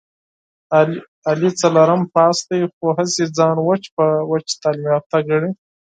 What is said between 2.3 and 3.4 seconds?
دی، خو هسې